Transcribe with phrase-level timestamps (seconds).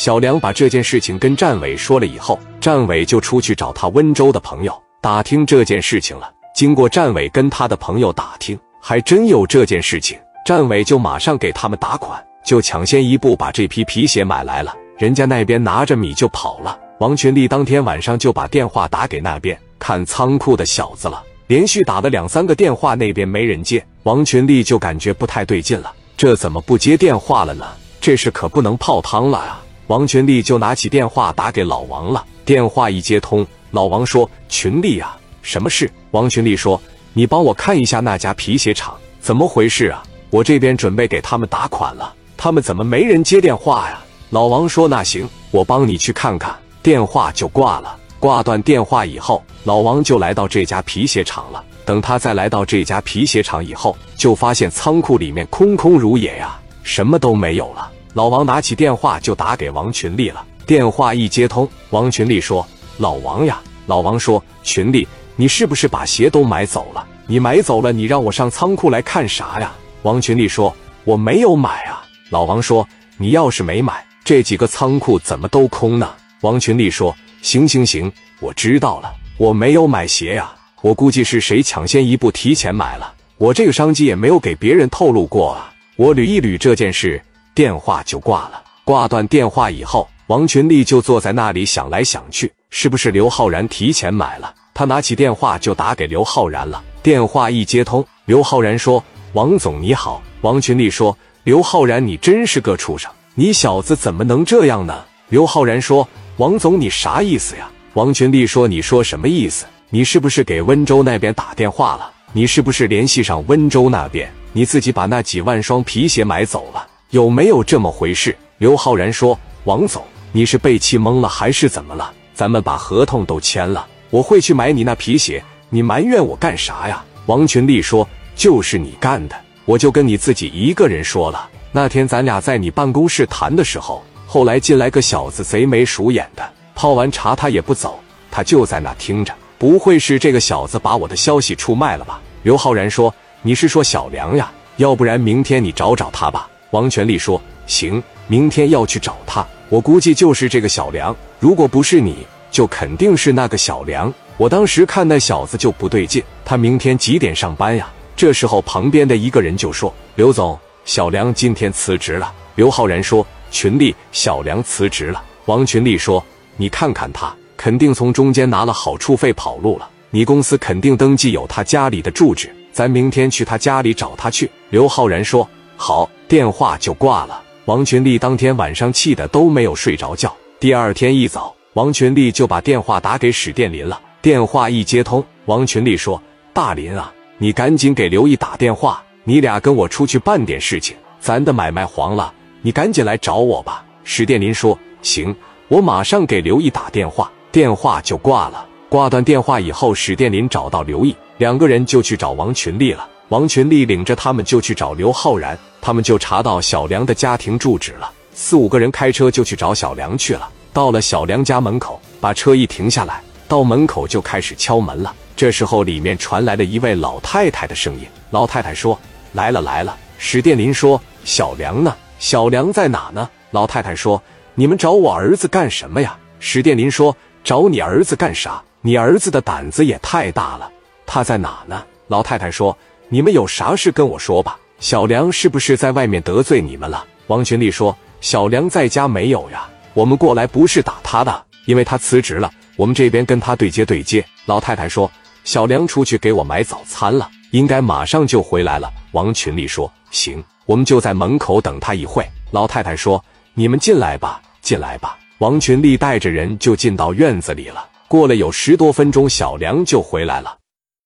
[0.00, 6.32] 小梁把这件事情跟战伟说了以后，战伟就出去找他温州的朋友打听这件事情了。
[6.54, 10.18] 经过战伟跟他的朋友打听，还真有这件事情。
[10.46, 14.74] 战伟就马上给他们打款，就抢先一步把这批皮鞋买来了。
[14.96, 16.80] 人家那边拿着米就跑了。
[17.00, 23.84] 王群力当天晚上就把电话打给那边看仓库的小子了，连续打了两三个电话，那边没人接。
[24.04, 27.66] 王群力就感觉不太对劲了，这怎么不接电话了呢？
[28.00, 29.62] 这事可不能泡汤了啊！
[29.90, 32.24] 王群力就拿起电话打给老王了。
[32.44, 36.80] 电话一接通，老王说：“群力啊，什么事？”王群力说
[37.12, 40.00] ：“你帮我看一下那家皮鞋厂，怎么回事啊？
[40.30, 43.98] 我这边准备给他们打款了，他们怎么没人接电话呀？”
[44.30, 47.96] 老王说：“那行，我帮你去看看。”电话就挂了。
[48.20, 51.64] 挂断电话以后，老王就来到这家皮鞋厂了。
[51.84, 57.90] 等他再来到这家皮鞋厂以后，就发现仓库里面空空如也呀，什么都没有了。
[58.12, 60.44] 老王拿起电话就打给王群力了。
[60.66, 62.66] 电话一接通，王群力说
[62.98, 67.06] ：“老王呀。”老王说：“群力，你是不是把鞋都买走了？
[67.26, 76.08] 你买走了，你让我上仓库来看啥呀？”王群力说：“我没有买啊。”老王说：“你要是没买，这几个仓库怎么都空呢？”
[76.42, 83.12] 王群力说：“行行行，我知道了，我没有买鞋呀，我估计是谁抢先一步提前买了。
[83.38, 87.20] 我这个商机也没有给别人透露过啊。”我捋一捋这件事。
[87.60, 88.62] 电话就挂了。
[88.84, 94.54] 挂断电话以后，王群力就坐在那里想来想去，是不是刘浩然提前买了？
[94.72, 96.82] 他拿起电话就打给刘浩然了。
[97.02, 103.12] 电话一接通，刘浩然说：“王总你好。”王群力说：“刘浩然，你真是个畜生！
[103.34, 109.66] 你小子怎么能这样呢？”刘浩然说：“王总，你啥意思呀？”王群力说：“你说什么意思？
[109.90, 112.10] 你是不是给温州那边打电话了？
[112.32, 114.32] 你是不是联系上温州那边？
[114.54, 118.36] 你自己把那几万双皮鞋买走了？”有没有这么回事？
[118.58, 122.12] 刘浩然说：“王总，你是被气懵了还是怎么了？
[122.34, 129.34] 咱们把合同都签了，我会去买你那皮鞋，你埋怨我干啥呀？”王群力说：“就是你干的，
[129.64, 131.48] 我就跟你自己一个人说了。
[131.72, 137.98] 那天咱俩在你办公室谈的时候，后来进来个小子，贼眉鼠眼的，泡完茶他也不走，
[138.30, 139.34] 他就在那听着。
[139.58, 143.12] 不会是这个小子把我的消息出卖了吧？”刘浩然说
[143.42, 144.48] ：“你是说小梁呀？
[144.76, 149.46] 要不然明天你找找他吧。”王全力说：“行，明天要去找他。
[149.68, 151.14] 我估计就是这个小梁。
[151.38, 154.12] 如果不是你，就肯定是那个小梁。
[154.36, 156.22] 我当时看那小子就不对劲。
[156.44, 166.22] 他明天几点上班呀？”这时候，旁边的一个人就说：“刘总，小梁今天辞职了。”刘浩然说：“群力，小梁辞职了。”王群力说
[166.56, 169.88] ：“你看看他，肯定从中间拿了好处费跑路了。
[170.10, 177.42] 你公司肯定登记有他家里的住址，咱明天去他家里找他去。”刘浩然说：“好。”电话就挂了。
[177.64, 180.32] 王群力当天晚上气得都没有睡着觉。
[180.60, 184.00] 第二天一早，王群力就把电话打给史殿林了。
[184.22, 186.22] 电话一接通，王群力说
[186.54, 192.32] ：“大林啊，你赶紧给刘毅打电话，你俩跟我出去办点事情，咱的买卖黄了，
[192.62, 195.34] 你赶紧来找我吧。”史殿林说：“行，
[195.66, 198.64] 我马上给刘毅打电话。”电话就挂了。
[198.88, 203.08] 挂断电话以后，史殿林找到刘毅，两个人就去找王群力了。
[203.30, 205.58] 王群力领着他们就去找刘浩然。
[205.80, 210.48] 他们就查到小梁的家庭住址了，四五个人开车就去找小梁去了。
[210.72, 215.14] 到了小梁家门口，把车一停下来，到门口就开始敲门了。
[215.34, 218.06] 这时候里面传来了一位老太太的声音。
[218.30, 218.98] 老太太说
[219.32, 221.96] ：“来了来了。”史殿林说：“小梁呢？
[222.18, 224.22] 小梁在哪呢？”老太太说
[224.54, 228.62] ：“你们找我儿子干什么呀？”史殿林说：“找你儿子干啥？
[228.82, 230.70] 你儿子的胆子也太大了。
[231.06, 232.76] 他在哪呢？”老太太说
[233.08, 237.04] ：“你们有啥事跟我说吧。”小梁是不是在外面得罪你们了？
[237.26, 245.08] 王群力说：“小梁在家没有呀，我们过来不是打他的，因为他辞职了，我们这边跟他对接对接。”老太太说
[245.44, 257.86] ：“小梁出去给我买早餐了，应该马上就回来了。”王群力说：“行，我们就在门口等他一会。”老太太说：“你们进来吧，进来吧。”王群力带着人就进到院子里了。
[258.08, 260.56] 过了有十多分钟，小梁就回来了。